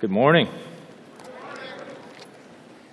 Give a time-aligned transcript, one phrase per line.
[0.00, 0.48] Good morning.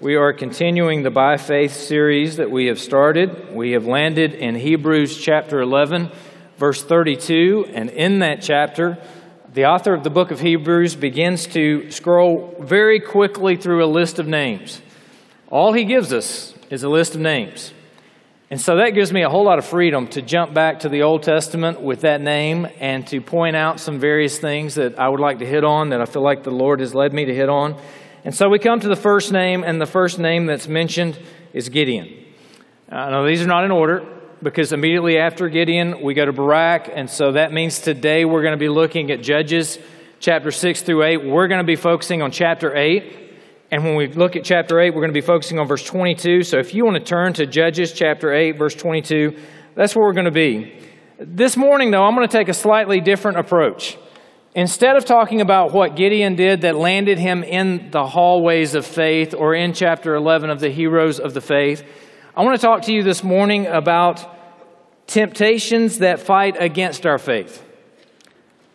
[0.02, 3.56] We are continuing the By Faith series that we have started.
[3.56, 6.12] We have landed in Hebrews chapter 11,
[6.57, 8.97] verse 32, and in that chapter,
[9.54, 14.19] the author of the book of Hebrews begins to scroll very quickly through a list
[14.19, 14.81] of names.
[15.47, 17.71] All he gives us is a list of names.
[18.50, 21.02] And so that gives me a whole lot of freedom to jump back to the
[21.02, 25.20] Old Testament with that name and to point out some various things that I would
[25.20, 27.50] like to hit on that I feel like the Lord has led me to hit
[27.50, 27.78] on.
[28.24, 31.19] And so we come to the first name, and the first name that's mentioned
[31.52, 32.07] is Gideon.
[32.89, 34.05] Uh, now, these are not in order
[34.41, 36.89] because immediately after Gideon, we go to Barak.
[36.93, 39.77] And so that means today we're going to be looking at Judges
[40.21, 41.25] chapter 6 through 8.
[41.25, 43.27] We're going to be focusing on chapter 8.
[43.70, 46.44] And when we look at chapter 8, we're going to be focusing on verse 22.
[46.44, 49.38] So if you want to turn to Judges chapter 8, verse 22,
[49.75, 50.80] that's where we're going to be.
[51.20, 53.98] This morning, though, I'm going to take a slightly different approach.
[54.55, 59.34] Instead of talking about what Gideon did that landed him in the hallways of faith
[59.34, 61.84] or in chapter 11 of the heroes of the faith,
[62.36, 64.25] I want to talk to you this morning about
[65.08, 67.63] temptations that fight against our faith.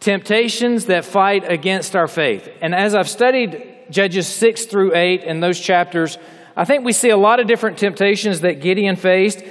[0.00, 2.48] Temptations that fight against our faith.
[2.60, 6.18] And as I've studied Judges 6 through 8 in those chapters,
[6.56, 9.42] I think we see a lot of different temptations that Gideon faced.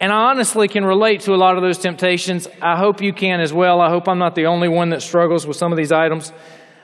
[0.00, 2.46] And I honestly can relate to a lot of those temptations.
[2.62, 3.80] I hope you can as well.
[3.80, 6.32] I hope I'm not the only one that struggles with some of these items.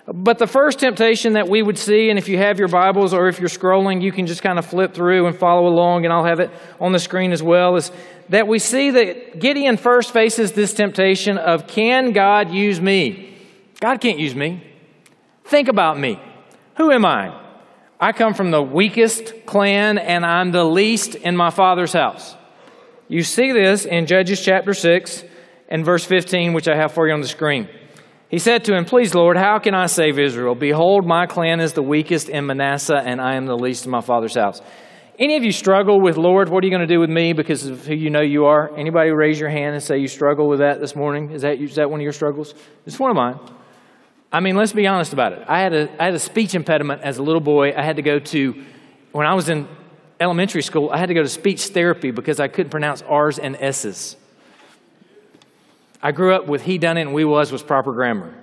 [0.06, 3.28] But the first temptation that we would see, and if you have your Bibles or
[3.28, 6.24] if you're scrolling, you can just kind of flip through and follow along, and I'll
[6.24, 7.90] have it on the screen as well, is
[8.28, 13.34] that we see that Gideon first faces this temptation of can God use me?
[13.80, 14.62] God can't use me.
[15.44, 16.20] Think about me.
[16.76, 17.40] Who am I?
[18.00, 22.34] I come from the weakest clan and I'm the least in my father's house.
[23.06, 25.24] You see this in Judges chapter 6
[25.68, 27.68] and verse 15, which I have for you on the screen.
[28.28, 30.56] He said to him, Please, Lord, how can I save Israel?
[30.56, 34.00] Behold, my clan is the weakest in Manasseh, and I am the least in my
[34.00, 34.60] father's house.
[35.16, 37.66] Any of you struggle with, Lord, what are you going to do with me because
[37.66, 38.76] of who you know you are?
[38.76, 41.30] Anybody raise your hand and say you struggle with that this morning?
[41.30, 42.54] Is that, is that one of your struggles?
[42.84, 43.38] It's one of mine.
[44.34, 45.44] I mean, let's be honest about it.
[45.46, 47.72] I had, a, I had a speech impediment as a little boy.
[47.72, 48.64] I had to go to,
[49.12, 49.68] when I was in
[50.18, 53.54] elementary school, I had to go to speech therapy because I couldn't pronounce R's and
[53.54, 54.16] S's.
[56.02, 58.34] I grew up with he done it and we was was proper grammar.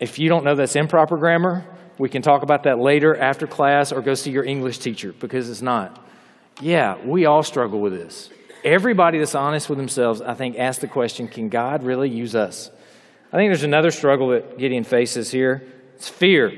[0.00, 1.64] If you don't know that's improper grammar,
[1.96, 5.48] we can talk about that later after class or go see your English teacher because
[5.48, 6.04] it's not.
[6.60, 8.30] Yeah, we all struggle with this.
[8.64, 12.72] Everybody that's honest with themselves, I think, asks the question can God really use us?
[13.32, 15.62] I think there's another struggle that Gideon faces here
[15.96, 16.52] it's fear.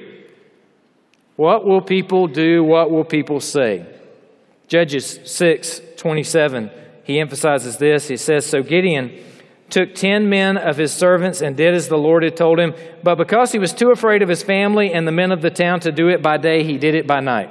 [1.37, 2.63] What will people do?
[2.63, 3.87] What will people say?
[4.69, 6.71] Judges 6 27,
[7.05, 8.09] he emphasizes this.
[8.09, 9.19] He says, So Gideon
[9.71, 12.75] took ten men of his servants and did as the Lord had told him.
[13.03, 15.81] But because he was too afraid of his family and the men of the town
[15.81, 17.51] to do it by day, he did it by night.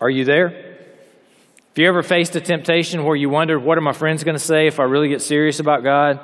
[0.00, 0.48] Are you there?
[0.48, 4.42] Have you ever faced a temptation where you wondered, what are my friends going to
[4.42, 6.20] say if I really get serious about God?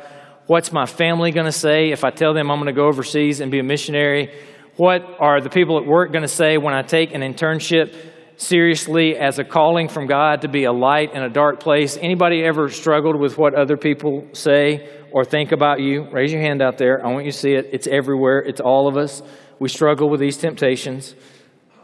[0.52, 3.40] What's my family going to say if I tell them I'm going to go overseas
[3.40, 4.30] and be a missionary?
[4.76, 7.96] What are the people at work going to say when I take an internship
[8.36, 11.96] seriously as a calling from God to be a light in a dark place?
[11.96, 16.06] Anybody ever struggled with what other people say or think about you?
[16.12, 17.02] Raise your hand out there.
[17.02, 17.70] I want you to see it.
[17.72, 18.40] It's everywhere.
[18.40, 19.22] It's all of us.
[19.58, 21.14] We struggle with these temptations.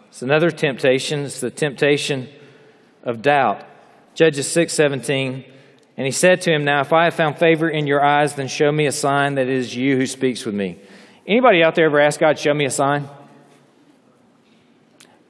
[0.08, 1.20] It's another temptation.
[1.20, 2.28] It's the temptation
[3.02, 3.64] of doubt.
[4.14, 5.54] Judges 6 17.
[5.98, 8.46] And he said to him, Now, if I have found favor in your eyes, then
[8.46, 10.78] show me a sign that it is you who speaks with me.
[11.26, 13.08] Anybody out there ever ask God, show me a sign?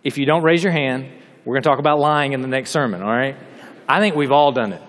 [0.05, 1.11] If you don't raise your hand,
[1.47, 3.35] we're going to talk about lying in the next sermon, all right?
[3.89, 4.83] I think we've all done it.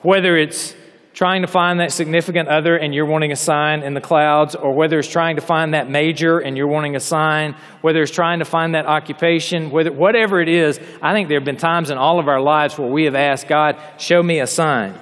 [0.00, 0.74] Whether it's
[1.14, 4.74] trying to find that significant other and you're wanting a sign in the clouds, or
[4.74, 8.40] whether it's trying to find that major and you're wanting a sign, whether it's trying
[8.40, 11.98] to find that occupation, whether, whatever it is, I think there have been times in
[11.98, 14.98] all of our lives where we have asked God, show me a sign.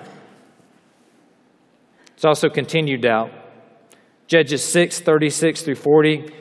[2.15, 3.33] It's also continued doubt.
[4.27, 6.33] Judges 6, 36 through 40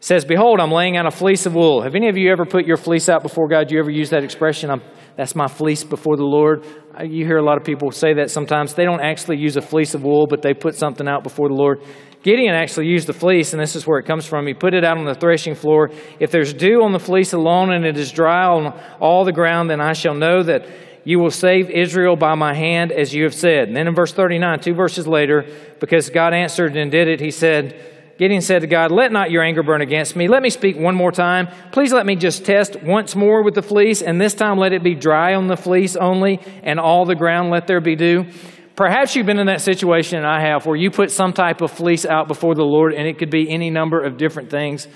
[0.00, 1.82] says, Behold, I'm laying out a fleece of wool.
[1.82, 3.68] Have any of you ever put your fleece out before God?
[3.68, 4.70] Do you ever use that expression?
[4.70, 4.82] I'm,
[5.18, 6.64] that's my fleece before the Lord.
[7.02, 8.74] You hear a lot of people say that sometimes.
[8.74, 11.56] They don't actually use a fleece of wool, but they put something out before the
[11.56, 11.82] Lord.
[12.22, 14.46] Gideon actually used the fleece, and this is where it comes from.
[14.46, 15.90] He put it out on the threshing floor.
[16.20, 19.68] If there's dew on the fleece alone and it is dry on all the ground,
[19.70, 20.68] then I shall know that
[21.02, 23.66] you will save Israel by my hand, as you have said.
[23.66, 25.46] And then in verse 39, two verses later,
[25.80, 29.44] because God answered and did it, he said, Gideon said to God, Let not your
[29.44, 30.26] anger burn against me.
[30.26, 31.46] Let me speak one more time.
[31.70, 34.82] Please let me just test once more with the fleece, and this time let it
[34.82, 38.26] be dry on the fleece only, and all the ground let there be dew.
[38.74, 41.70] Perhaps you've been in that situation, and I have, where you put some type of
[41.70, 44.88] fleece out before the Lord, and it could be any number of different things.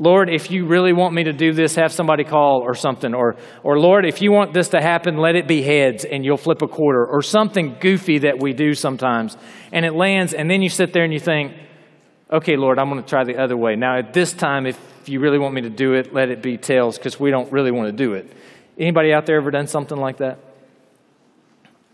[0.00, 3.12] Lord, if you really want me to do this, have somebody call or something.
[3.12, 3.34] Or,
[3.64, 6.62] or Lord, if you want this to happen, let it be heads and you'll flip
[6.62, 7.04] a quarter.
[7.04, 9.36] Or something goofy that we do sometimes.
[9.72, 11.52] And it lands, and then you sit there and you think,
[12.30, 13.76] okay, Lord, I'm going to try the other way.
[13.76, 14.78] Now, at this time, if
[15.08, 17.70] you really want me to do it, let it be tails because we don't really
[17.70, 18.30] want to do it.
[18.78, 20.38] Anybody out there ever done something like that?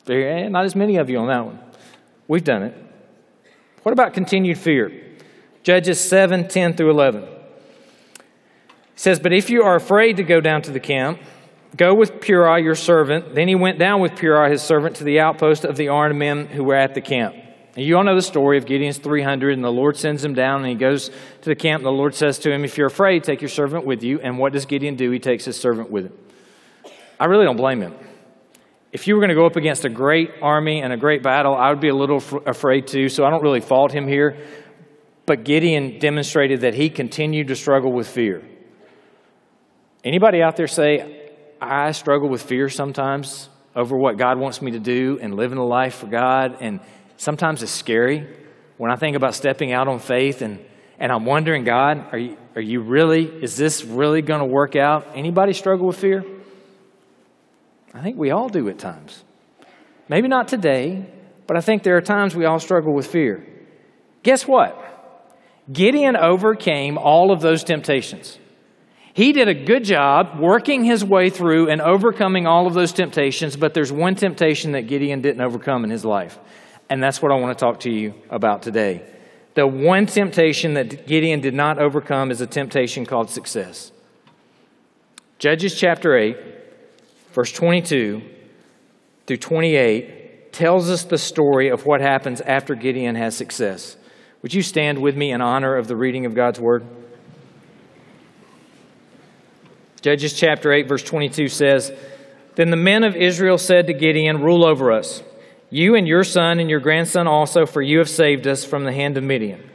[0.08, 1.58] Eh, not as many of you on that one.
[2.28, 2.74] We've done it.
[3.82, 4.92] What about continued fear?
[5.62, 7.22] Judges 7 10 through 11.
[7.22, 7.28] He
[8.96, 11.20] says, But if you are afraid to go down to the camp,
[11.76, 13.34] go with Purah your servant.
[13.34, 16.46] Then he went down with Purah his servant to the outpost of the armed men
[16.46, 17.34] who were at the camp.
[17.76, 20.60] And you all know the story of Gideon's 300, and the Lord sends him down,
[20.60, 21.80] and he goes to the camp.
[21.80, 24.20] And the Lord says to him, If you're afraid, take your servant with you.
[24.20, 25.10] And what does Gideon do?
[25.10, 26.12] He takes his servant with him.
[27.18, 27.94] I really don't blame him.
[28.92, 31.56] If you were going to go up against a great army and a great battle,
[31.56, 34.36] I would be a little afraid too, so I don't really fault him here.
[35.26, 38.42] But Gideon demonstrated that he continued to struggle with fear.
[40.04, 44.78] Anybody out there say, I struggle with fear sometimes over what God wants me to
[44.78, 46.78] do and living a life for God, and
[47.16, 48.26] sometimes it's scary
[48.76, 50.64] when I think about stepping out on faith and,
[50.98, 54.76] and I'm wondering, God, are you, are you really, is this really going to work
[54.76, 55.06] out?
[55.14, 56.24] Anybody struggle with fear?
[57.92, 59.22] I think we all do at times.
[60.08, 61.06] Maybe not today,
[61.46, 63.46] but I think there are times we all struggle with fear.
[64.22, 64.80] Guess what?
[65.72, 68.38] Gideon overcame all of those temptations.
[69.14, 73.56] He did a good job working his way through and overcoming all of those temptations,
[73.56, 76.38] but there's one temptation that Gideon didn't overcome in his life.
[76.90, 79.02] And that's what I want to talk to you about today.
[79.54, 83.92] The one temptation that Gideon did not overcome is a temptation called success.
[85.38, 86.36] Judges chapter 8,
[87.32, 88.22] verse 22
[89.26, 93.96] through 28, tells us the story of what happens after Gideon has success.
[94.42, 96.84] Would you stand with me in honor of the reading of God's word?
[100.02, 101.90] Judges chapter 8, verse 22 says,
[102.56, 105.22] Then the men of Israel said to Gideon, Rule over us,
[105.74, 108.92] you and your son and your grandson also, for you have saved us from the
[108.92, 109.68] hand of Midian.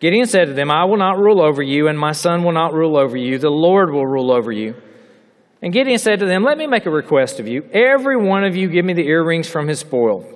[0.00, 2.74] Gideon said to them, I will not rule over you, and my son will not
[2.74, 3.38] rule over you.
[3.38, 4.74] The Lord will rule over you.
[5.62, 7.62] And Gideon said to them, Let me make a request of you.
[7.72, 10.28] Every one of you give me the earrings from his spoil.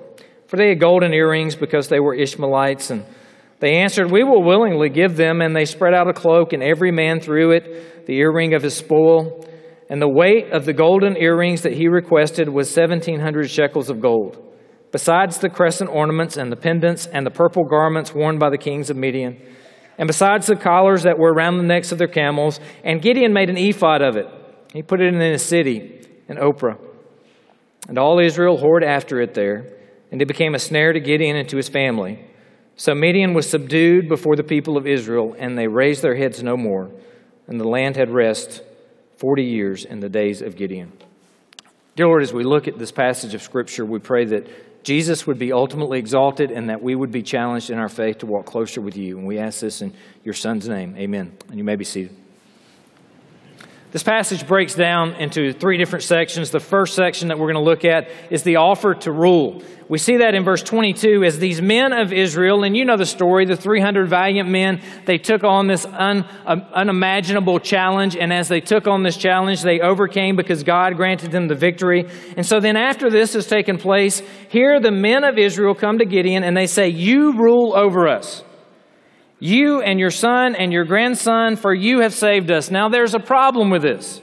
[0.47, 2.89] For they had golden earrings because they were Ishmaelites.
[2.89, 3.05] And
[3.59, 5.41] they answered, We will willingly give them.
[5.41, 8.75] And they spread out a cloak, and every man threw it the earring of his
[8.75, 9.45] spoil,
[9.87, 14.48] and the weight of the golden earrings that he requested was 1,700 shekels of gold,
[14.91, 18.89] besides the crescent ornaments and the pendants and the purple garments worn by the kings
[18.89, 19.41] of Midian,
[19.97, 22.59] and besides the collars that were around the necks of their camels.
[22.83, 24.27] And Gideon made an ephod of it.
[24.71, 26.79] He put it in a city, in Ophrah.
[27.89, 29.65] And all Israel whored after it there,
[30.11, 32.25] and it became a snare to Gideon and to his family.
[32.77, 36.55] So Midian was subdued before the people of Israel, and they raised their heads no
[36.55, 36.91] more
[37.49, 38.61] and the land had rest
[39.17, 40.93] 40 years in the days of Gideon.
[41.95, 44.47] Dear Lord, as we look at this passage of Scripture, we pray that
[44.83, 48.25] Jesus would be ultimately exalted and that we would be challenged in our faith to
[48.25, 49.17] walk closer with you.
[49.17, 49.93] And we ask this in
[50.23, 50.95] your Son's name.
[50.97, 51.37] Amen.
[51.49, 52.15] And you may be seated.
[53.91, 56.51] This passage breaks down into three different sections.
[56.51, 59.63] The first section that we're going to look at is the offer to rule.
[59.87, 63.07] We see that in verse 22 as these men of Israel, and you know the
[63.07, 68.47] story, the 300 valiant men, they took on this un, uh, unimaginable challenge, and as
[68.47, 72.07] they took on this challenge, they overcame because God granted them the victory.
[72.37, 76.05] And so then after this has taken place, here the men of Israel come to
[76.05, 78.43] Gideon and they say, You rule over us.
[79.39, 82.69] You and your son and your grandson, for you have saved us.
[82.69, 84.21] Now, there's a problem with this.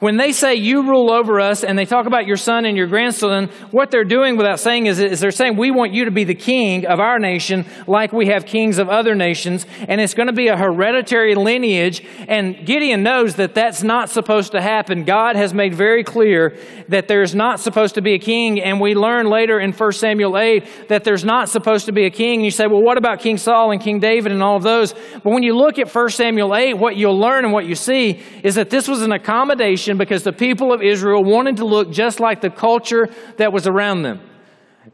[0.00, 2.86] When they say you rule over us and they talk about your son and your
[2.86, 6.22] grandson, what they're doing without saying is, is, they're saying we want you to be
[6.22, 9.66] the king of our nation like we have kings of other nations.
[9.88, 12.06] And it's going to be a hereditary lineage.
[12.28, 15.02] And Gideon knows that that's not supposed to happen.
[15.02, 18.62] God has made very clear that there's not supposed to be a king.
[18.62, 22.10] And we learn later in 1 Samuel 8 that there's not supposed to be a
[22.10, 22.34] king.
[22.34, 24.92] And you say, well, what about King Saul and King David and all of those?
[24.92, 28.22] But when you look at 1 Samuel 8, what you'll learn and what you see
[28.44, 32.20] is that this was an accommodation because the people of Israel wanted to look just
[32.20, 34.20] like the culture that was around them.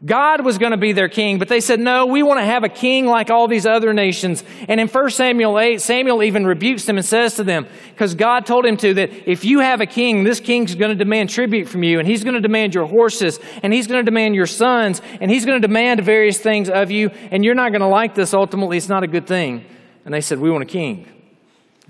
[0.03, 2.63] God was going to be their king, but they said, no, we want to have
[2.63, 4.43] a king like all these other nations.
[4.67, 8.45] And in 1 Samuel 8, Samuel even rebukes them and says to them, because God
[8.45, 11.69] told him to, that if you have a king, this king's going to demand tribute
[11.69, 14.47] from you, and he's going to demand your horses, and he's going to demand your
[14.47, 17.87] sons, and he's going to demand various things of you, and you're not going to
[17.87, 18.33] like this.
[18.33, 19.65] Ultimately, it's not a good thing.
[20.03, 21.09] And they said, we want a king.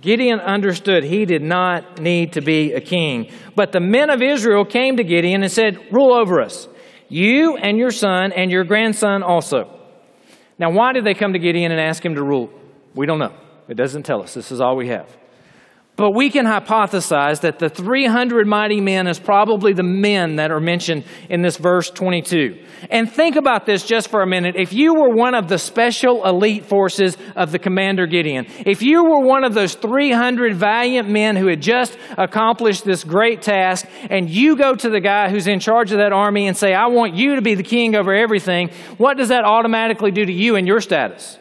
[0.01, 3.31] Gideon understood he did not need to be a king.
[3.55, 6.67] But the men of Israel came to Gideon and said, Rule over us,
[7.07, 9.71] you and your son and your grandson also.
[10.57, 12.49] Now, why did they come to Gideon and ask him to rule?
[12.93, 13.35] We don't know.
[13.67, 14.33] It doesn't tell us.
[14.33, 15.09] This is all we have.
[15.97, 20.59] But we can hypothesize that the 300 mighty men is probably the men that are
[20.59, 22.61] mentioned in this verse 22.
[22.89, 24.55] And think about this just for a minute.
[24.57, 29.05] If you were one of the special elite forces of the commander Gideon, if you
[29.05, 34.29] were one of those 300 valiant men who had just accomplished this great task, and
[34.29, 37.15] you go to the guy who's in charge of that army and say, I want
[37.15, 40.67] you to be the king over everything, what does that automatically do to you and
[40.67, 41.39] your status?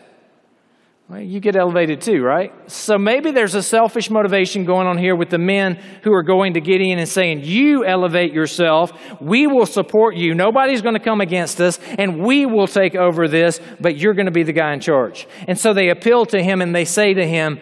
[1.09, 2.51] Well, you get elevated too, right?
[2.71, 6.55] So maybe there's a selfish motivation going on here with the men who are going
[6.55, 8.91] to Gideon and saying, You elevate yourself.
[9.21, 10.35] We will support you.
[10.35, 14.27] Nobody's going to come against us, and we will take over this, but you're going
[14.27, 15.29] to be the guy in charge.
[15.47, 17.59] And so they appeal to him and they say to him,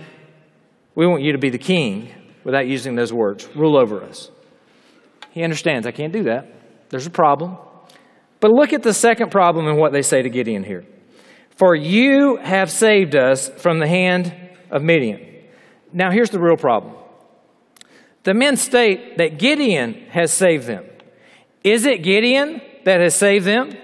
[0.94, 2.12] We want you to be the king,
[2.44, 3.48] without using those words.
[3.56, 4.30] Rule over us.
[5.30, 6.46] He understands, I can't do that.
[6.90, 7.56] There's a problem.
[8.40, 10.84] But look at the second problem in what they say to Gideon here.
[11.56, 14.34] For you have saved us from the hand
[14.70, 15.20] of Midian.
[15.92, 16.94] Now, here's the real problem.
[18.24, 20.84] The men state that Gideon has saved them.
[21.64, 23.76] Is it Gideon that has saved them?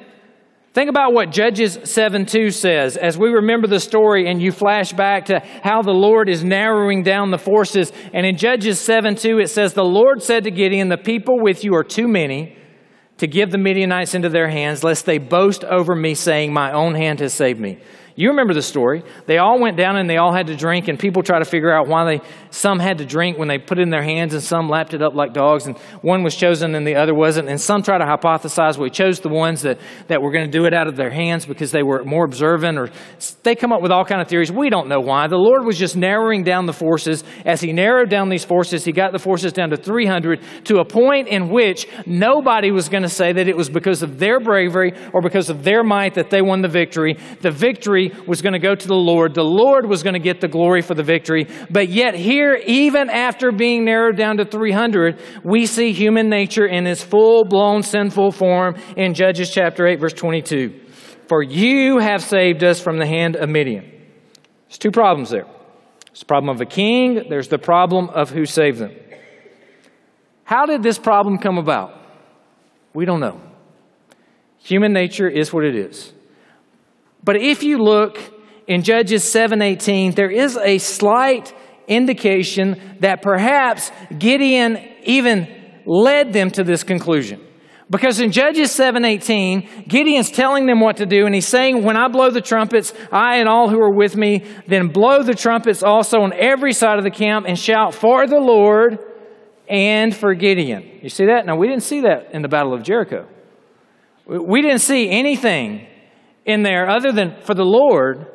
[0.72, 4.92] Think about what Judges 7 2 says as we remember the story and you flash
[4.92, 7.92] back to how the Lord is narrowing down the forces.
[8.12, 11.64] And in Judges 7 2, it says, The Lord said to Gideon, The people with
[11.64, 12.56] you are too many
[13.18, 16.94] to give the Midianites into their hands, lest they boast over me, saying, My own
[16.94, 17.78] hand has saved me.
[18.18, 19.04] You remember the story.
[19.26, 21.72] They all went down and they all had to drink, and people try to figure
[21.72, 22.20] out why they
[22.50, 25.00] some had to drink when they put it in their hands, and some lapped it
[25.00, 27.48] up like dogs, and one was chosen and the other wasn't.
[27.48, 30.64] And some try to hypothesize we chose the ones that, that were going to do
[30.64, 32.90] it out of their hands because they were more observant, or
[33.44, 34.50] they come up with all kind of theories.
[34.50, 35.28] We don't know why.
[35.28, 37.22] The Lord was just narrowing down the forces.
[37.44, 40.84] As He narrowed down these forces, He got the forces down to 300 to a
[40.84, 44.92] point in which nobody was going to say that it was because of their bravery
[45.12, 47.16] or because of their might that they won the victory.
[47.42, 49.35] The victory was going to go to the Lord.
[49.35, 51.47] The Lord was going to get the glory for the victory.
[51.71, 56.87] But yet, here, even after being narrowed down to 300, we see human nature in
[56.87, 60.81] its full blown sinful form in Judges chapter 8, verse 22.
[61.29, 63.85] For you have saved us from the hand of Midian.
[64.69, 65.47] There's two problems there.
[66.07, 68.93] There's the problem of a king, there's the problem of who saved them.
[70.45, 71.95] How did this problem come about?
[72.95, 73.41] We don't know.
[74.59, 76.12] Human nature is what it is.
[77.22, 78.18] But if you look
[78.66, 81.52] in Judges 7:18, there is a slight
[81.87, 85.48] indication that perhaps Gideon even
[85.87, 87.40] led them to this conclusion.
[87.90, 92.08] Because in Judges 7:18, Gideon's telling them what to do and he's saying, "When I
[92.08, 96.20] blow the trumpets, I and all who are with me, then blow the trumpets also
[96.20, 98.98] on every side of the camp and shout for the Lord
[99.66, 101.46] and for Gideon." You see that?
[101.46, 103.25] Now we didn't see that in the battle of Jericho.
[104.26, 105.87] We didn't see anything
[106.49, 108.26] in there other than for the Lord.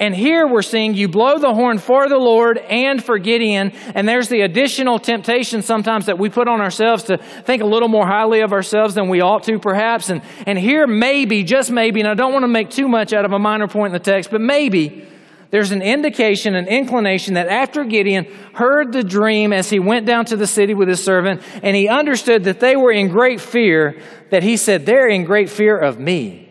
[0.00, 3.72] And here we're seeing you blow the horn for the Lord and for Gideon.
[3.94, 7.88] And there's the additional temptation sometimes that we put on ourselves to think a little
[7.88, 10.08] more highly of ourselves than we ought to, perhaps.
[10.08, 13.24] And, and here, maybe, just maybe, and I don't want to make too much out
[13.24, 15.06] of a minor point in the text, but maybe
[15.50, 20.26] there's an indication, an inclination that after Gideon heard the dream as he went down
[20.26, 24.00] to the city with his servant, and he understood that they were in great fear,
[24.30, 26.47] that he said, They're in great fear of me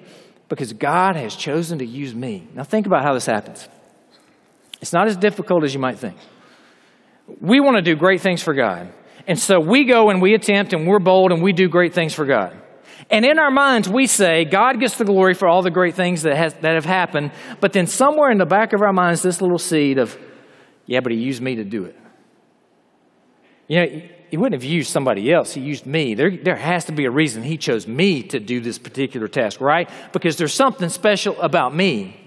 [0.49, 2.47] because God has chosen to use me.
[2.53, 3.67] Now, think about how this happens.
[4.81, 6.17] It's not as difficult as you might think.
[7.41, 8.93] We want to do great things for God.
[9.27, 12.13] And so we go and we attempt and we're bold and we do great things
[12.13, 12.55] for God.
[13.09, 16.23] And in our minds, we say, God gets the glory for all the great things
[16.23, 17.31] that, has, that have happened.
[17.59, 20.17] But then somewhere in the back of our minds, this little seed of,
[20.85, 21.95] yeah, but he used me to do it.
[23.67, 25.53] You know, he wouldn't have used somebody else.
[25.53, 26.13] He used me.
[26.13, 29.61] There, there has to be a reason he chose me to do this particular task,
[29.61, 29.89] right?
[30.11, 32.26] Because there's something special about me.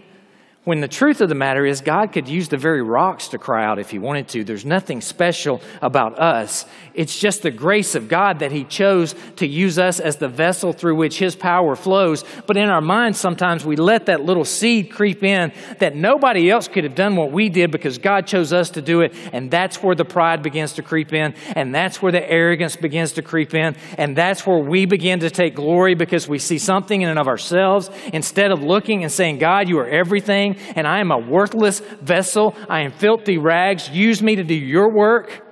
[0.71, 3.65] When the truth of the matter is, God could use the very rocks to cry
[3.65, 4.45] out if He wanted to.
[4.45, 6.65] There's nothing special about us.
[6.95, 10.73] It's just the grace of God that He chose to use us as the vessel
[10.73, 12.25] through which His power flows.
[12.47, 16.69] But in our minds, sometimes we let that little seed creep in that nobody else
[16.69, 19.13] could have done what we did because God chose us to do it.
[19.33, 21.35] And that's where the pride begins to creep in.
[21.57, 23.75] And that's where the arrogance begins to creep in.
[23.99, 27.27] And that's where we begin to take glory because we see something in and of
[27.27, 31.81] ourselves instead of looking and saying, God, you are everything and I am a worthless
[31.81, 32.55] vessel.
[32.69, 33.89] I am filthy rags.
[33.89, 35.47] Use me to do your work.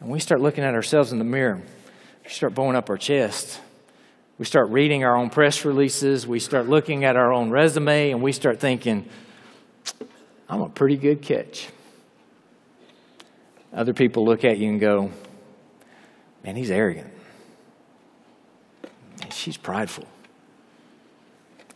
[0.00, 1.62] And we start looking at ourselves in the mirror.
[2.24, 3.60] We start blowing up our chest.
[4.38, 6.26] We start reading our own press releases.
[6.26, 9.08] We start looking at our own resume and we start thinking,
[10.48, 11.68] I'm a pretty good catch.
[13.72, 15.10] Other people look at you and go,
[16.44, 17.12] man, he's arrogant.
[19.32, 20.06] She's prideful.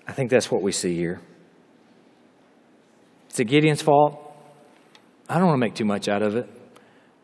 [0.07, 1.21] I think that's what we see here.
[3.39, 4.19] Is it Gideon's fault?
[5.29, 6.51] I don't want to make too much out of it.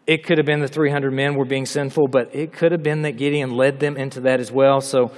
[0.07, 3.03] It could have been the 300 men were being sinful, but it could have been
[3.03, 4.81] that Gideon led them into that as well.
[4.81, 5.11] So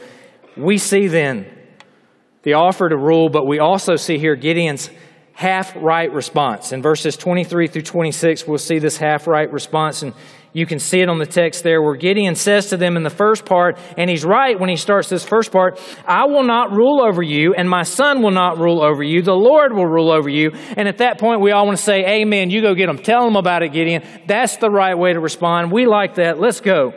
[0.56, 1.44] we see then
[2.44, 4.88] the offer to rule, but we also see here Gideon's
[5.34, 6.72] half right response.
[6.72, 10.02] In verses 23 through 26, we'll see this half right response.
[10.02, 10.14] And
[10.56, 13.10] you can see it on the text there where Gideon says to them in the
[13.10, 17.02] first part, and he's right when he starts this first part I will not rule
[17.02, 19.20] over you, and my son will not rule over you.
[19.20, 20.52] The Lord will rule over you.
[20.78, 22.48] And at that point, we all want to say, Amen.
[22.48, 22.96] You go get them.
[22.96, 24.02] Tell them about it, Gideon.
[24.26, 25.72] That's the right way to respond.
[25.72, 26.40] We like that.
[26.40, 26.94] Let's go.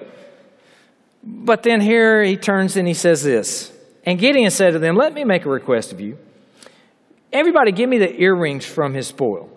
[1.22, 3.74] But then here he turns and he says this.
[4.06, 6.18] And Gideon said to them, Let me make a request of you.
[7.34, 9.50] Everybody, give me the earrings from his spoil.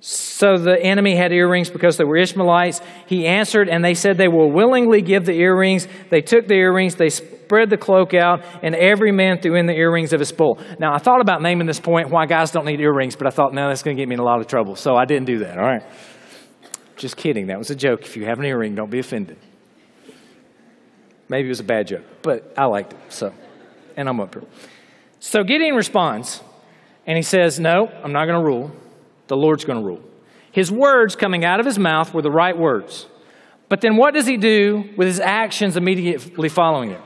[0.00, 2.80] So the enemy had earrings because they were Ishmaelites.
[3.06, 5.86] He answered, and they said they will willingly give the earrings.
[6.08, 9.74] They took the earrings, they spread the cloak out, and every man threw in the
[9.74, 10.58] earrings of his spoil.
[10.78, 13.52] Now, I thought about naming this point why guys don't need earrings, but I thought,
[13.52, 14.74] no, that's going to get me in a lot of trouble.
[14.74, 15.82] So I didn't do that, all right?
[16.96, 17.48] Just kidding.
[17.48, 18.02] That was a joke.
[18.02, 19.36] If you have an earring, don't be offended.
[21.28, 23.34] Maybe it was a bad joke, but I liked it, so.
[23.96, 24.44] And I'm up here.
[25.18, 26.42] So Gideon responds,
[27.06, 28.70] and he says, No, I'm not going to rule.
[29.30, 30.02] The Lord's going to rule.
[30.50, 33.06] His words coming out of his mouth were the right words.
[33.68, 37.00] But then what does he do with his actions immediately following it?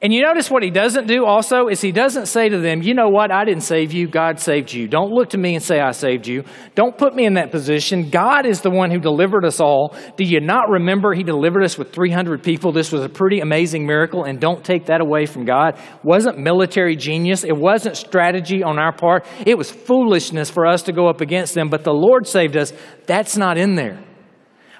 [0.00, 2.94] And you notice what he doesn't do also is he doesn't say to them, you
[2.94, 4.86] know what, I didn't save you, God saved you.
[4.86, 6.44] Don't look to me and say I saved you.
[6.76, 8.08] Don't put me in that position.
[8.08, 9.96] God is the one who delivered us all.
[10.16, 12.70] Do you not remember he delivered us with 300 people?
[12.70, 15.74] This was a pretty amazing miracle, and don't take that away from God.
[15.74, 19.26] It wasn't military genius, it wasn't strategy on our part.
[19.44, 22.72] It was foolishness for us to go up against them, but the Lord saved us.
[23.06, 23.98] That's not in there.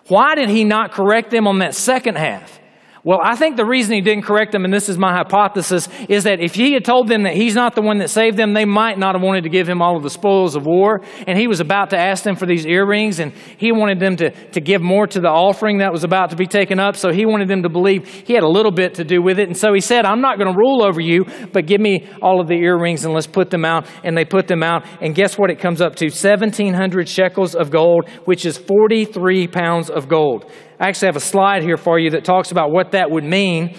[0.06, 2.57] Why did he not correct them on that second half?
[3.04, 6.24] Well, I think the reason he didn't correct them, and this is my hypothesis, is
[6.24, 8.64] that if he had told them that he's not the one that saved them, they
[8.64, 11.02] might not have wanted to give him all of the spoils of war.
[11.26, 14.30] And he was about to ask them for these earrings, and he wanted them to,
[14.50, 16.96] to give more to the offering that was about to be taken up.
[16.96, 19.48] So he wanted them to believe he had a little bit to do with it.
[19.48, 22.40] And so he said, I'm not going to rule over you, but give me all
[22.40, 23.86] of the earrings and let's put them out.
[24.02, 24.84] And they put them out.
[25.00, 26.06] And guess what it comes up to?
[26.06, 30.50] 1,700 shekels of gold, which is 43 pounds of gold.
[30.80, 33.74] I actually have a slide here for you that talks about what that would mean.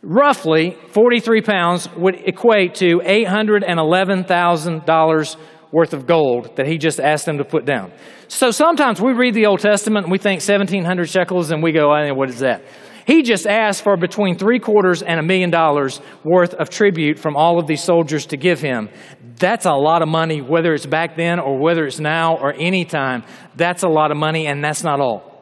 [0.05, 5.37] roughly 43 pounds would equate to $811,000
[5.73, 7.91] worth of gold that he just asked them to put down.
[8.29, 11.91] So sometimes we read the Old Testament and we think 1,700 shekels and we go,
[11.91, 12.63] I know, what is that?
[13.07, 17.37] He just asked for between three quarters and a million dollars worth of tribute from
[17.37, 18.89] all of these soldiers to give him.
[19.37, 22.85] That's a lot of money, whether it's back then or whether it's now or any
[22.85, 23.25] time.
[23.57, 25.34] That's a lot of money, and that's not all.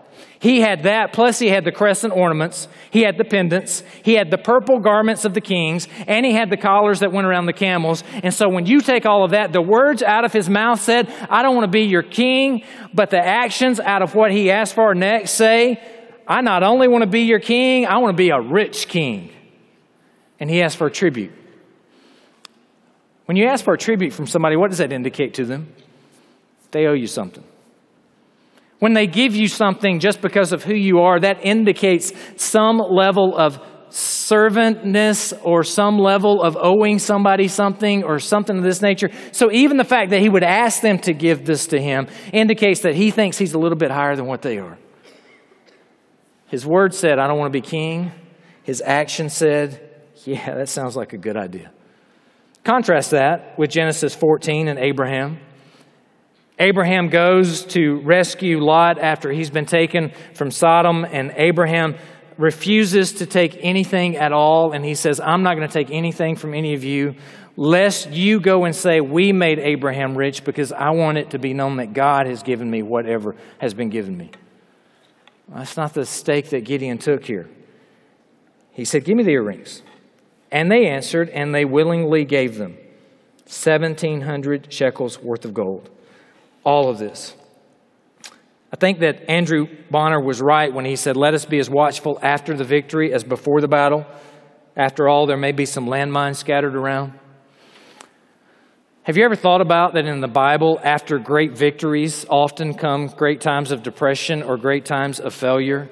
[0.42, 4.28] He had that, plus he had the crescent ornaments, he had the pendants, he had
[4.28, 7.52] the purple garments of the kings, and he had the collars that went around the
[7.52, 8.02] camels.
[8.24, 11.09] And so when you take all of that, the words out of his mouth said,
[11.31, 14.74] I don't want to be your king, but the actions out of what he asked
[14.74, 15.81] for next say,
[16.26, 19.31] I not only want to be your king, I want to be a rich king.
[20.40, 21.31] And he asked for a tribute.
[23.26, 25.72] When you ask for a tribute from somebody, what does that indicate to them?
[26.72, 27.44] They owe you something.
[28.82, 33.38] When they give you something just because of who you are, that indicates some level
[33.38, 39.10] of servantness or some level of owing somebody something or something of this nature.
[39.30, 42.80] So even the fact that he would ask them to give this to him indicates
[42.80, 44.76] that he thinks he's a little bit higher than what they are.
[46.48, 48.10] His word said, I don't want to be king.
[48.64, 49.80] His action said,
[50.24, 51.70] Yeah, that sounds like a good idea.
[52.64, 55.38] Contrast that with Genesis 14 and Abraham.
[56.58, 61.96] Abraham goes to rescue Lot after he's been taken from Sodom, and Abraham
[62.36, 64.72] refuses to take anything at all.
[64.72, 67.14] And he says, I'm not going to take anything from any of you,
[67.56, 71.54] lest you go and say, We made Abraham rich, because I want it to be
[71.54, 74.30] known that God has given me whatever has been given me.
[75.48, 77.48] That's not the stake that Gideon took here.
[78.72, 79.82] He said, Give me the earrings.
[80.50, 82.76] And they answered, and they willingly gave them
[83.46, 85.88] 1,700 shekels worth of gold
[86.64, 87.35] all of this.
[88.72, 92.18] I think that Andrew Bonar was right when he said, Let us be as watchful
[92.22, 94.07] after the victory as before the battle.
[94.77, 97.12] After all, there may be some landmines scattered around.
[99.03, 103.40] Have you ever thought about that in the Bible, after great victories often come great
[103.40, 105.90] times of depression or great times of failure?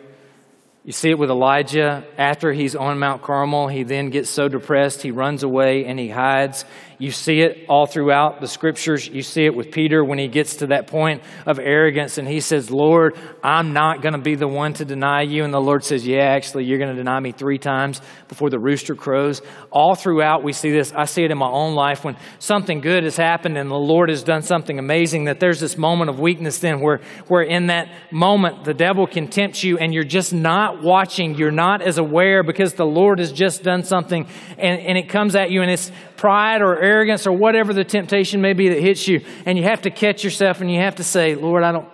[0.90, 2.04] You see it with Elijah.
[2.18, 6.08] After he's on Mount Carmel, he then gets so depressed, he runs away and he
[6.08, 6.64] hides.
[7.00, 9.08] You see it all throughout the scriptures.
[9.08, 12.40] You see it with Peter when he gets to that point of arrogance and he
[12.40, 15.42] says, Lord, I'm not going to be the one to deny you.
[15.42, 18.58] And the Lord says, Yeah, actually, you're going to deny me three times before the
[18.58, 19.40] rooster crows.
[19.70, 20.92] All throughout, we see this.
[20.94, 24.10] I see it in my own life when something good has happened and the Lord
[24.10, 27.88] has done something amazing, that there's this moment of weakness then where, where in that
[28.10, 31.34] moment the devil can tempt you and you're just not watching.
[31.34, 34.26] You're not as aware because the Lord has just done something
[34.58, 38.40] and, and it comes at you and it's pride or arrogance or whatever the temptation
[38.40, 39.24] may be that hits you.
[39.46, 41.88] And you have to catch yourself and you have to say, Lord, I don't,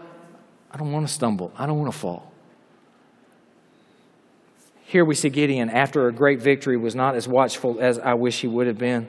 [0.71, 1.53] I don't want to stumble.
[1.57, 2.33] I don't want to fall.
[4.85, 8.41] Here we see Gideon, after a great victory, was not as watchful as I wish
[8.41, 9.09] he would have been.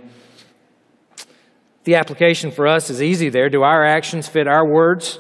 [1.84, 3.48] The application for us is easy there.
[3.48, 5.20] Do our actions fit our words?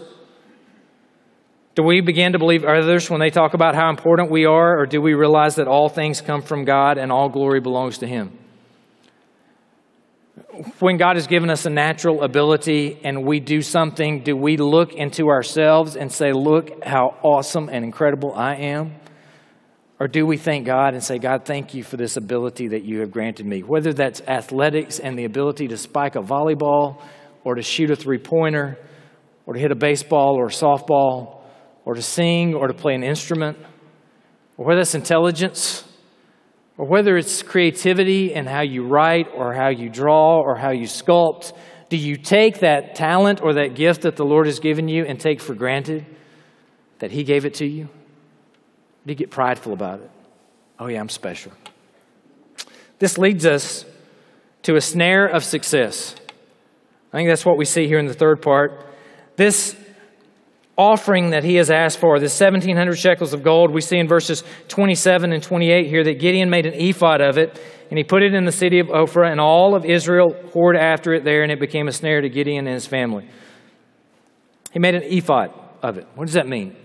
[1.77, 4.87] Do we begin to believe others when they talk about how important we are, or
[4.87, 8.35] do we realize that all things come from God and all glory belongs to Him?
[10.79, 14.91] when God has given us a natural ability and we do something, do we look
[14.91, 18.95] into ourselves and say, Look how awesome and incredible I am?
[19.99, 23.01] Or do we thank God and say, God, thank you for this ability that you
[23.01, 23.61] have granted me?
[23.61, 27.03] Whether that's athletics and the ability to spike a volleyball,
[27.43, 28.79] or to shoot a three pointer,
[29.45, 31.36] or to hit a baseball or a softball,
[31.87, 33.57] or to sing, or to play an instrument,
[34.57, 35.85] or whether that's intelligence
[36.77, 40.85] or whether it's creativity and how you write or how you draw or how you
[40.85, 41.53] sculpt,
[41.87, 45.17] do you take that talent or that gift that the Lord has given you and
[45.17, 46.05] take for granted
[46.99, 47.87] that He gave it to you?
[49.05, 50.11] do you get prideful about it?
[50.77, 51.53] Oh, yeah, I'm special.
[52.99, 53.85] This leads us
[54.63, 56.13] to a snare of success.
[57.13, 58.85] I think that's what we see here in the third part.
[59.37, 59.77] This
[60.77, 64.43] offering that he has asked for, the 1,700 shekels of gold, we see in verses
[64.67, 67.59] 27 and 28 here that Gideon made an ephod of it,
[67.89, 71.13] and he put it in the city of Ophrah, and all of Israel poured after
[71.13, 73.27] it there, and it became a snare to Gideon and his family.
[74.71, 76.07] He made an ephod of it.
[76.15, 76.75] What does that mean?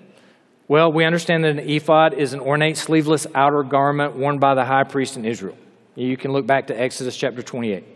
[0.69, 4.65] Well, we understand that an ephod is an ornate, sleeveless outer garment worn by the
[4.65, 5.57] high priest in Israel.
[5.95, 7.92] You can look back to Exodus chapter 28.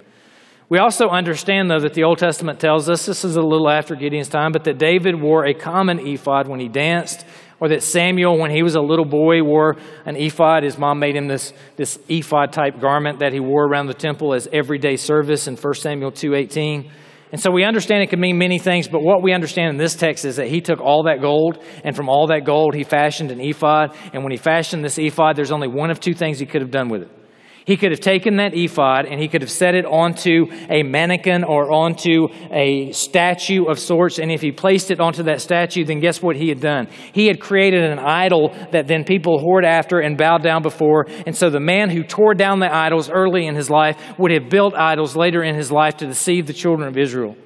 [0.69, 3.95] We also understand, though, that the Old Testament tells us this is a little after
[3.95, 7.25] Gideon's time, but that David wore a common ephod when he danced,
[7.61, 10.65] or that Samuel, when he was a little boy, wore an ephod.
[10.65, 14.35] His mom made him this, this ephod type garment that he wore around the temple
[14.35, 16.91] as everyday service in 1 Samuel 2.18.
[17.31, 19.95] And so we understand it could mean many things, but what we understand in this
[19.95, 23.31] text is that he took all that gold, and from all that gold, he fashioned
[23.31, 23.97] an ephod.
[24.13, 26.73] And when he fashioned this ephod, there's only one of two things he could have
[26.73, 27.26] done with it.
[27.67, 31.43] He could have taken that ephod and he could have set it onto a mannequin
[31.43, 34.21] or onto a statue of sorts.
[34.21, 36.87] And if he placed it onto that statue, then guess what he had done?
[37.13, 41.07] He had created an idol that then people whored after and bowed down before.
[41.27, 44.49] And so the man who tore down the idols early in his life would have
[44.49, 47.37] built idols later in his life to deceive the children of Israel.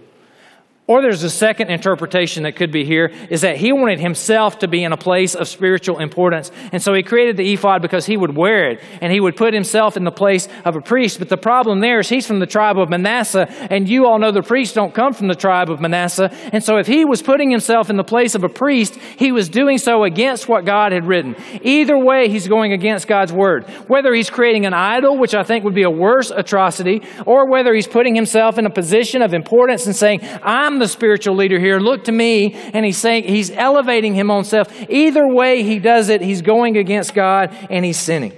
[0.90, 4.66] Or there's a second interpretation that could be here is that he wanted himself to
[4.66, 6.50] be in a place of spiritual importance.
[6.72, 9.54] And so he created the ephod because he would wear it and he would put
[9.54, 11.20] himself in the place of a priest.
[11.20, 14.32] But the problem there is he's from the tribe of Manasseh, and you all know
[14.32, 16.28] the priests don't come from the tribe of Manasseh.
[16.52, 19.48] And so if he was putting himself in the place of a priest, he was
[19.48, 21.36] doing so against what God had written.
[21.62, 23.64] Either way, he's going against God's word.
[23.86, 27.72] Whether he's creating an idol, which I think would be a worse atrocity, or whether
[27.72, 31.78] he's putting himself in a position of importance and saying, I'm the spiritual leader here.
[31.78, 32.54] Look to me.
[32.54, 34.68] And he's saying, he's elevating him on self.
[34.90, 38.32] Either way he does it, he's going against God and he's sinning.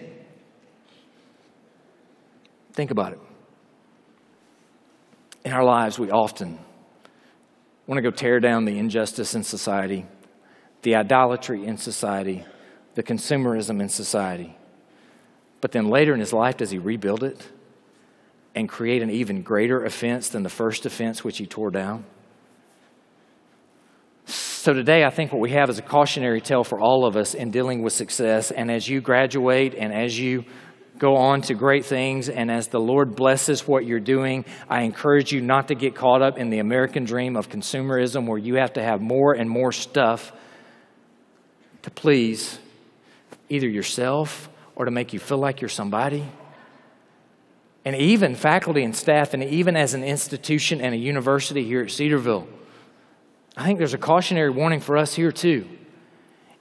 [2.72, 3.20] Think about it.
[5.44, 6.58] In our lives, we often
[7.86, 10.06] want to go tear down the injustice in society,
[10.82, 12.44] the idolatry in society,
[12.94, 14.56] the consumerism in society.
[15.60, 17.48] But then later in his life, does he rebuild it
[18.54, 22.04] and create an even greater offense than the first offense which he tore down?
[24.62, 27.34] So, today, I think what we have is a cautionary tale for all of us
[27.34, 28.52] in dealing with success.
[28.52, 30.44] And as you graduate and as you
[31.00, 35.32] go on to great things, and as the Lord blesses what you're doing, I encourage
[35.32, 38.74] you not to get caught up in the American dream of consumerism where you have
[38.74, 40.30] to have more and more stuff
[41.82, 42.56] to please
[43.48, 46.24] either yourself or to make you feel like you're somebody.
[47.84, 51.90] And even faculty and staff, and even as an institution and a university here at
[51.90, 52.46] Cedarville
[53.56, 55.68] I think there's a cautionary warning for us here too.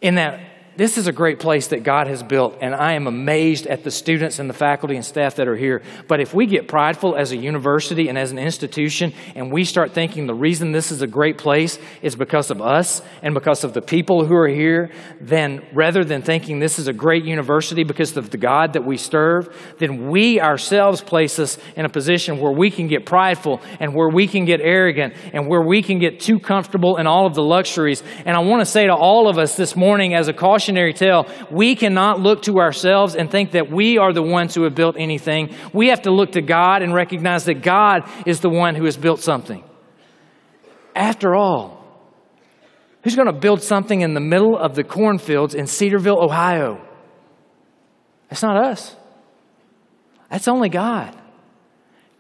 [0.02, 0.40] In that
[0.78, 3.92] this is a great place that God has built, and I am amazed at the
[3.92, 5.82] students and the faculty and staff that are here.
[6.08, 9.92] But if we get prideful as a university and as an institution, and we start
[9.92, 13.74] thinking the reason this is a great place is because of us and because of
[13.74, 18.16] the people who are here, then rather than thinking this is a great university because
[18.16, 22.54] of the God that we serve, then we ourselves place us in a position where
[22.54, 26.22] we can get prideful and where we can get arrogant and where we can get
[26.22, 28.02] too comfortable in all of the luxuries.
[28.26, 30.94] And I want to say to all of us this morning as a caution, cautionary
[30.94, 31.28] tale.
[31.50, 34.96] We cannot look to ourselves and think that we are the ones who have built
[34.98, 35.56] anything.
[35.74, 38.96] We have to look to God and recognize that God is the one who has
[38.96, 39.64] built something.
[40.96, 41.84] After all,
[43.04, 46.86] who's going to build something in the middle of the cornfields in Cedarville, Ohio?
[48.30, 48.96] That's not us.
[50.30, 51.18] That's only God.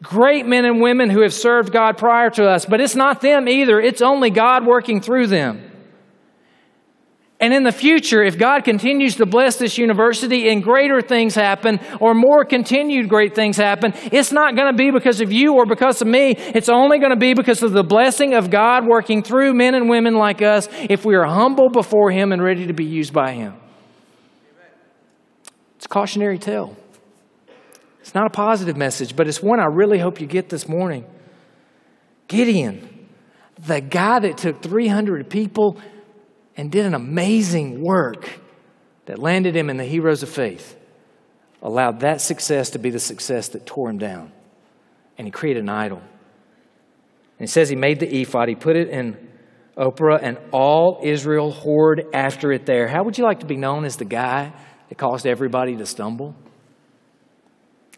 [0.02, 3.48] Great men and women who have served God prior to us, but it's not them
[3.48, 3.80] either.
[3.80, 5.71] It's only God working through them.
[7.42, 11.80] And in the future, if God continues to bless this university and greater things happen
[12.00, 15.66] or more continued great things happen, it's not going to be because of you or
[15.66, 16.36] because of me.
[16.38, 19.90] It's only going to be because of the blessing of God working through men and
[19.90, 23.32] women like us if we are humble before Him and ready to be used by
[23.32, 23.56] Him.
[25.78, 26.78] It's a cautionary tale.
[28.02, 31.06] It's not a positive message, but it's one I really hope you get this morning.
[32.28, 33.08] Gideon,
[33.66, 35.80] the guy that took 300 people
[36.58, 38.40] and did an amazing work
[39.06, 40.78] that landed him in the heroes of faith,
[41.62, 44.32] allowed that success to be the success that tore him down.
[45.18, 46.02] And he created an idol.
[47.40, 49.18] And it says he made the ephod, he put it in
[49.78, 52.88] Ophrah, and all Israel whored after it there.
[52.88, 54.52] How would you like to be known as the guy
[54.90, 56.36] that caused everybody to stumble?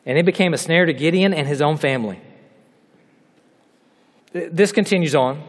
[0.05, 2.21] And it became a snare to Gideon and his own family.
[4.31, 5.43] This continues on.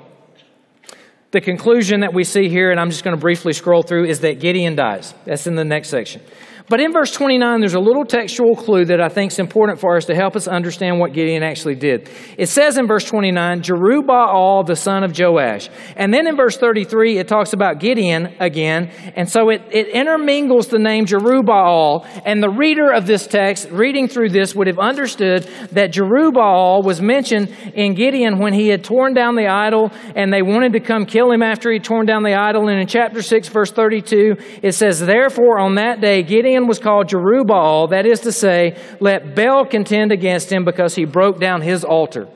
[1.35, 4.21] The conclusion that we see here, and I'm just going to briefly scroll through, is
[4.21, 5.15] that Gideon dies.
[5.25, 6.23] That's in the next section.
[6.67, 9.99] But in verse 29, there's a little textual clue that I think is important for
[9.99, 12.09] us to help us understand what Gideon actually did.
[12.39, 15.69] It says in verse 29, Jerubbaal, the son of Joash.
[15.95, 18.91] And then in verse 33, it talks about Gideon again.
[19.15, 22.07] And so it, it intermingles the name Jerubbaal.
[22.25, 27.03] And the reader of this text, reading through this, would have understood that Jerubbaal was
[27.03, 31.05] mentioned in Gideon when he had torn down the idol and they wanted to come
[31.05, 32.69] kill him after he torn down the idol.
[32.71, 36.79] And in chapter 6, verse 32, it says, Therefore on that day, Gideon Gideon was
[36.79, 41.63] called Jerubbaal, that is to say, let Baal contend against him because he broke down
[41.63, 42.29] his altar.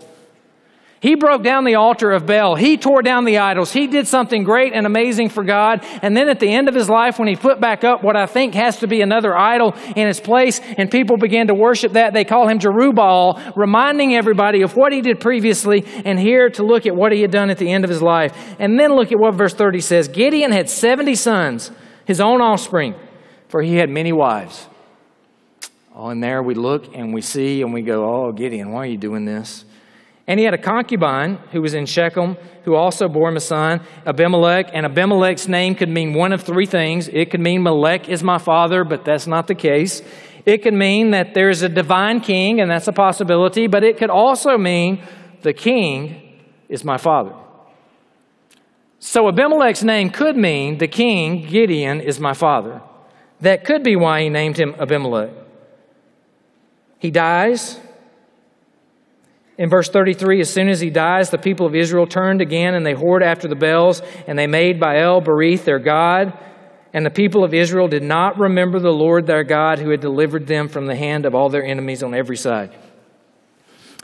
[0.98, 2.56] He broke down the altar of Baal.
[2.56, 3.72] He tore down the idols.
[3.72, 5.84] He did something great and amazing for God.
[6.02, 8.26] And then at the end of his life, when he put back up what I
[8.26, 12.12] think has to be another idol in its place, and people began to worship that,
[12.12, 16.86] they call him Jerubbaal, reminding everybody of what he did previously, and here to look
[16.86, 18.36] at what he had done at the end of his life.
[18.58, 21.70] And then look at what verse 30 says Gideon had 70 sons,
[22.06, 22.96] his own offspring
[23.48, 24.66] for he had many wives.
[25.94, 28.86] Oh, and there we look and we see and we go, Oh, Gideon, why are
[28.86, 29.64] you doing this?
[30.28, 33.80] And he had a concubine who was in Shechem, who also bore him a son,
[34.04, 34.68] Abimelech.
[34.74, 37.08] And Abimelech's name could mean one of three things.
[37.08, 40.02] It could mean Melech is my father, but that's not the case.
[40.44, 44.10] It could mean that there's a divine king, and that's a possibility, but it could
[44.10, 45.02] also mean
[45.40, 47.34] the king is my father.
[48.98, 52.82] So Abimelech's name could mean the king, Gideon, is my father.
[53.40, 55.30] That could be why he named him Abimelech.
[56.98, 57.78] He dies.
[59.56, 62.84] In verse 33, as soon as he dies, the people of Israel turned again and
[62.84, 66.36] they whored after the Baals, and they made Baal Berith their God.
[66.92, 70.46] And the people of Israel did not remember the Lord their God who had delivered
[70.46, 72.74] them from the hand of all their enemies on every side.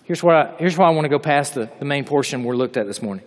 [0.04, 2.56] Here's, what I, here's why I want to go past the, the main portion we're
[2.56, 3.24] looked at this morning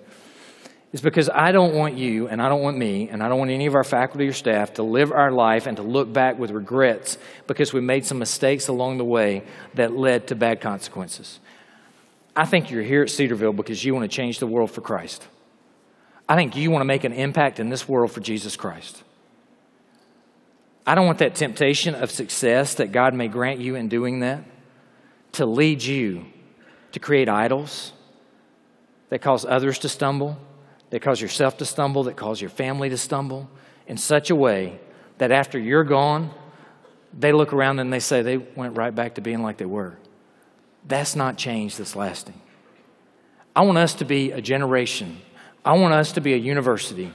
[0.93, 3.51] is because I don't want you and I don't want me and I don't want
[3.51, 6.51] any of our faculty or staff to live our life and to look back with
[6.51, 11.39] regrets because we made some mistakes along the way that led to bad consequences.
[12.35, 15.27] I think you're here at Cedarville because you want to change the world for Christ.
[16.29, 19.03] I think you want to make an impact in this world for Jesus Christ.
[20.85, 24.43] I don't want that temptation of success that God may grant you in doing that
[25.33, 26.25] to lead you
[26.93, 27.91] to create idols
[29.09, 30.37] that cause others to stumble
[30.89, 33.49] that cause yourself to stumble, that cause your family to stumble
[33.87, 34.79] in such a way
[35.17, 36.31] that after you're gone,
[37.17, 39.97] they look around and they say they went right back to being like they were.
[40.87, 42.39] That's not change that's lasting.
[43.55, 45.19] I want us to be a generation,
[45.65, 47.11] I want us to be a university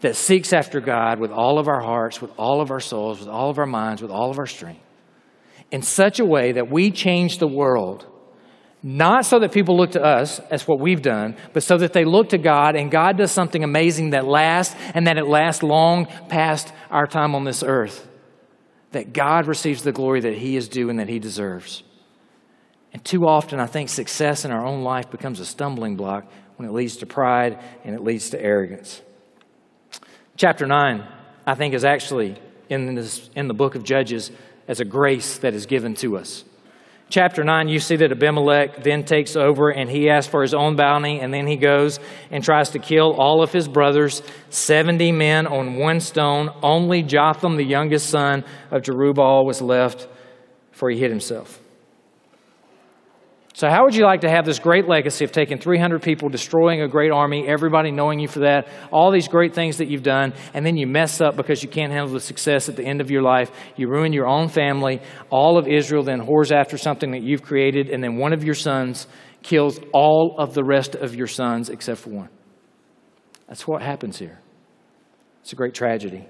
[0.00, 3.28] that seeks after God with all of our hearts, with all of our souls, with
[3.28, 4.80] all of our minds, with all of our strength,
[5.70, 8.06] in such a way that we change the world
[8.82, 12.04] Not so that people look to us as what we've done, but so that they
[12.04, 16.06] look to God and God does something amazing that lasts and that it lasts long
[16.28, 18.06] past our time on this earth.
[18.92, 21.82] That God receives the glory that He is due and that He deserves.
[22.92, 26.68] And too often, I think success in our own life becomes a stumbling block when
[26.68, 29.02] it leads to pride and it leads to arrogance.
[30.36, 31.04] Chapter 9,
[31.46, 32.36] I think, is actually
[32.68, 34.30] in, this, in the book of Judges
[34.68, 36.44] as a grace that is given to us.
[37.10, 40.76] Chapter 9, you see that Abimelech then takes over and he asks for his own
[40.76, 41.98] bounty, and then he goes
[42.30, 46.50] and tries to kill all of his brothers, 70 men on one stone.
[46.62, 50.06] Only Jotham, the youngest son of Jerubbaal, was left,
[50.72, 51.58] for he hid himself.
[53.58, 56.80] So, how would you like to have this great legacy of taking 300 people, destroying
[56.80, 60.32] a great army, everybody knowing you for that, all these great things that you've done,
[60.54, 63.10] and then you mess up because you can't handle the success at the end of
[63.10, 63.50] your life?
[63.74, 65.02] You ruin your own family.
[65.28, 68.54] All of Israel then whores after something that you've created, and then one of your
[68.54, 69.08] sons
[69.42, 72.28] kills all of the rest of your sons except for one.
[73.48, 74.38] That's what happens here.
[75.40, 76.28] It's a great tragedy.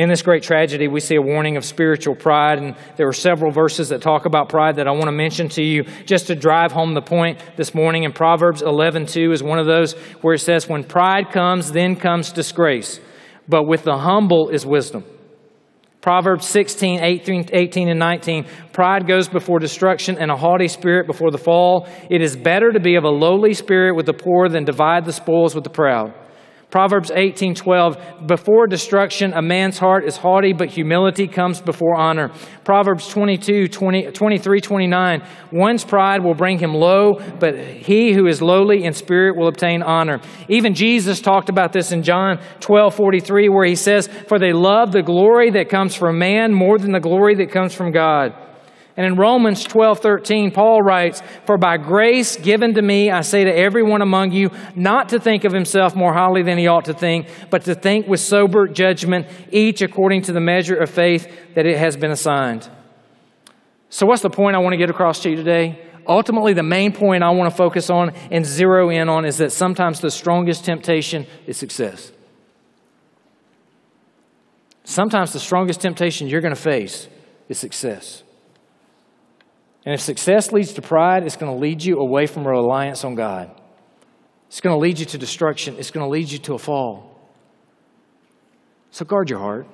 [0.00, 3.50] In this great tragedy, we see a warning of spiritual pride, and there are several
[3.50, 6.72] verses that talk about pride that I want to mention to you just to drive
[6.72, 8.04] home the point this morning.
[8.04, 12.32] In Proverbs 11:2 is one of those where it says, "When pride comes, then comes
[12.32, 12.98] disgrace,
[13.46, 15.04] but with the humble is wisdom."
[16.00, 18.46] Proverbs 16, 18, 18, and 19.
[18.72, 21.86] Pride goes before destruction and a haughty spirit before the fall.
[22.08, 25.12] It is better to be of a lowly spirit with the poor than divide the
[25.12, 26.14] spoils with the proud.
[26.70, 32.30] Proverbs 18:12 Before destruction a man's heart is haughty but humility comes before honor.
[32.64, 38.40] Proverbs 22 20, 23 29 One's pride will bring him low but he who is
[38.40, 40.20] lowly in spirit will obtain honor.
[40.48, 45.02] Even Jesus talked about this in John 12:43 where he says for they love the
[45.02, 48.34] glory that comes from man more than the glory that comes from God.
[48.96, 53.44] And in Romans 12, 13, Paul writes, For by grace given to me, I say
[53.44, 56.94] to everyone among you, not to think of himself more highly than he ought to
[56.94, 61.66] think, but to think with sober judgment, each according to the measure of faith that
[61.66, 62.68] it has been assigned.
[63.90, 65.80] So, what's the point I want to get across to you today?
[66.06, 69.52] Ultimately, the main point I want to focus on and zero in on is that
[69.52, 72.12] sometimes the strongest temptation is success.
[74.84, 77.08] Sometimes the strongest temptation you're going to face
[77.48, 78.24] is success.
[79.84, 83.04] And if success leads to pride, it's going to lead you away from a reliance
[83.04, 83.50] on God.
[84.48, 85.76] It's going to lead you to destruction.
[85.78, 87.18] It's going to lead you to a fall.
[88.90, 89.66] So guard your heart.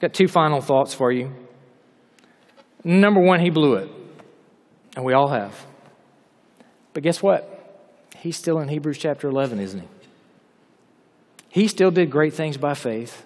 [0.00, 1.32] Got two final thoughts for you.
[2.84, 3.90] Number one, he blew it.
[4.94, 5.66] And we all have.
[6.92, 7.54] But guess what?
[8.16, 9.88] He's still in Hebrews chapter 11, isn't he?
[11.48, 13.24] He still did great things by faith.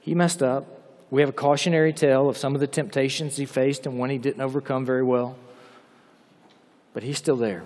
[0.00, 0.81] He messed up.
[1.12, 4.16] We have a cautionary tale of some of the temptations he faced and one he
[4.16, 5.36] didn't overcome very well.
[6.94, 7.64] But he's still there.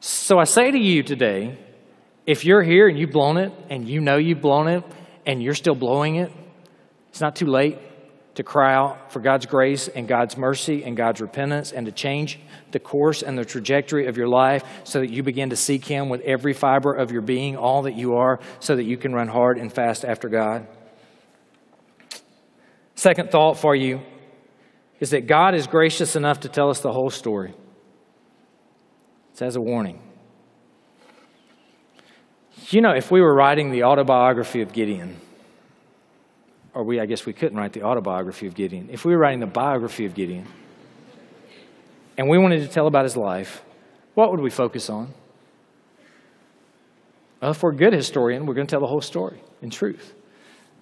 [0.00, 1.58] So I say to you today
[2.24, 4.84] if you're here and you've blown it and you know you've blown it
[5.26, 6.32] and you're still blowing it,
[7.10, 7.76] it's not too late
[8.36, 12.40] to cry out for God's grace and God's mercy and God's repentance and to change
[12.70, 16.08] the course and the trajectory of your life so that you begin to seek Him
[16.08, 19.28] with every fiber of your being, all that you are, so that you can run
[19.28, 20.66] hard and fast after God.
[22.98, 24.00] Second thought for you
[24.98, 27.54] is that God is gracious enough to tell us the whole story.
[29.30, 30.02] It's as a warning.
[32.70, 35.16] You know, if we were writing the autobiography of Gideon,
[36.74, 38.88] or we, I guess we couldn't write the autobiography of Gideon.
[38.90, 40.48] If we were writing the biography of Gideon,
[42.16, 43.62] and we wanted to tell about his life,
[44.14, 45.14] what would we focus on?
[47.40, 50.14] Well, if we're a good historian, we're going to tell the whole story in truth.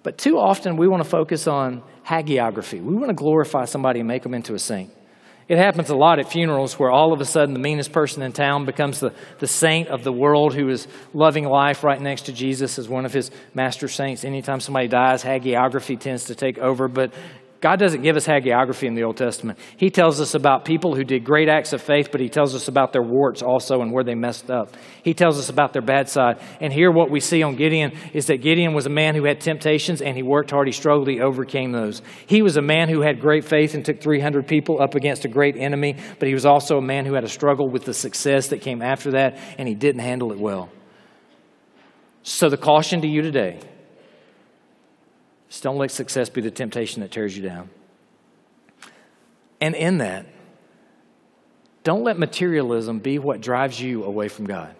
[0.07, 2.81] But too often we want to focus on hagiography.
[2.81, 4.89] We want to glorify somebody and make them into a saint.
[5.49, 8.31] It happens a lot at funerals where all of a sudden the meanest person in
[8.31, 12.31] town becomes the, the saint of the world who is loving life right next to
[12.31, 14.23] Jesus as one of his master saints.
[14.23, 16.87] Anytime somebody dies, hagiography tends to take over.
[16.87, 17.11] But
[17.59, 19.57] God doesn't give us hagiography in the Old Testament.
[19.77, 22.67] He tells us about people who did great acts of faith, but He tells us
[22.67, 24.75] about their warts also and where they messed up.
[25.03, 26.39] He tells us about their bad side.
[26.61, 29.41] And here, what we see on Gideon is that Gideon was a man who had
[29.41, 32.03] temptations and he worked hard, he struggled, he overcame those.
[32.27, 35.29] He was a man who had great faith and took 300 people up against a
[35.29, 38.49] great enemy, but he was also a man who had a struggle with the success
[38.49, 40.69] that came after that, and he didn't handle it well.
[42.21, 43.61] So, the caution to you today
[45.49, 47.69] just don't let success be the temptation that tears you down.
[49.61, 50.25] And in that,
[51.83, 54.75] don't let materialism be what drives you away from God.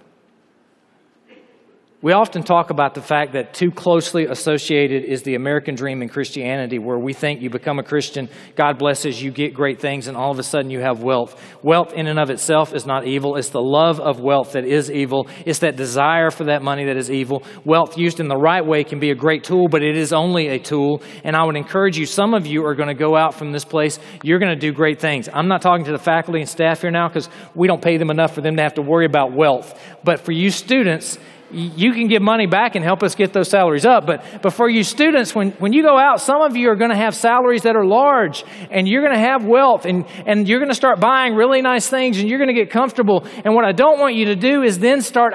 [1.99, 6.09] We often talk about the fact that too closely associated is the American dream in
[6.09, 10.15] Christianity, where we think you become a Christian, God blesses you, get great things, and
[10.15, 11.41] all of a sudden you have wealth.
[11.63, 13.35] Wealth, in and of itself, is not evil.
[13.35, 15.27] It's the love of wealth that is evil.
[15.43, 17.41] It's that desire for that money that is evil.
[17.65, 20.49] Wealth, used in the right way, can be a great tool, but it is only
[20.49, 21.01] a tool.
[21.23, 23.65] And I would encourage you, some of you are going to go out from this
[23.65, 25.29] place, you're going to do great things.
[25.33, 28.11] I'm not talking to the faculty and staff here now because we don't pay them
[28.11, 29.81] enough for them to have to worry about wealth.
[30.03, 31.17] But for you students,
[31.51, 34.05] you can give money back and help us get those salaries up.
[34.05, 36.89] But, but for you students, when, when you go out, some of you are going
[36.89, 40.59] to have salaries that are large and you're going to have wealth and, and you're
[40.59, 43.25] going to start buying really nice things and you're going to get comfortable.
[43.45, 45.33] And what I don't want you to do is then start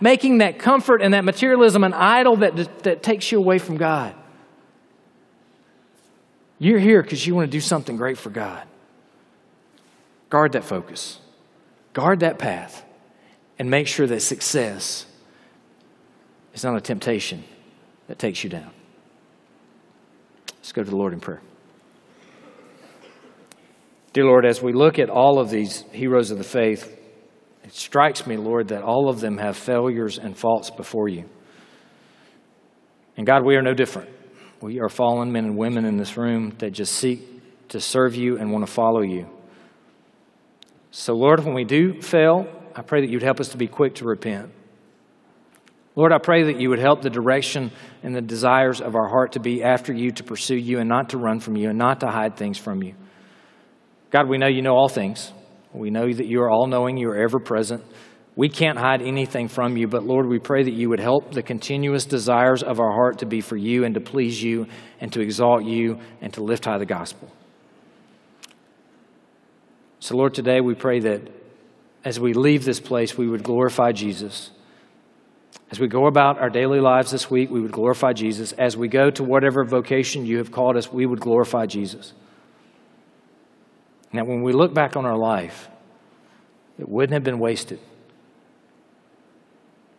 [0.00, 4.14] making that comfort and that materialism an idol that, that takes you away from God.
[6.58, 8.66] You're here because you want to do something great for God.
[10.30, 11.18] Guard that focus,
[11.92, 12.84] guard that path,
[13.58, 15.06] and make sure that success
[16.52, 17.44] it's not a temptation
[18.08, 18.70] that takes you down.
[20.56, 21.42] Let's go to the Lord in prayer.
[24.12, 26.98] Dear Lord, as we look at all of these heroes of the faith,
[27.64, 31.24] it strikes me, Lord, that all of them have failures and faults before you.
[33.16, 34.10] And God, we are no different.
[34.60, 38.38] We are fallen men and women in this room that just seek to serve you
[38.38, 39.28] and want to follow you.
[40.90, 42.46] So, Lord, when we do fail,
[42.76, 44.52] I pray that you'd help us to be quick to repent.
[45.94, 47.70] Lord, I pray that you would help the direction
[48.02, 51.10] and the desires of our heart to be after you, to pursue you, and not
[51.10, 52.94] to run from you, and not to hide things from you.
[54.10, 55.32] God, we know you know all things.
[55.74, 57.84] We know that you are all knowing, you are ever present.
[58.34, 61.42] We can't hide anything from you, but Lord, we pray that you would help the
[61.42, 64.66] continuous desires of our heart to be for you and to please you
[65.00, 67.30] and to exalt you and to lift high the gospel.
[70.00, 71.30] So, Lord, today we pray that
[72.04, 74.50] as we leave this place, we would glorify Jesus.
[75.72, 78.52] As we go about our daily lives this week, we would glorify Jesus.
[78.52, 82.12] As we go to whatever vocation you have called us, we would glorify Jesus.
[84.12, 85.70] Now, when we look back on our life,
[86.78, 87.80] it wouldn't have been wasted,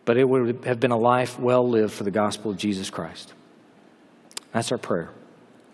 [0.04, 3.34] but it would have been a life well lived for the gospel of Jesus Christ.
[4.52, 5.10] That's our prayer.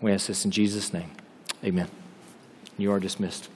[0.01, 1.11] We ask this in Jesus' name.
[1.63, 1.89] Amen.
[2.75, 3.49] You are dismissed.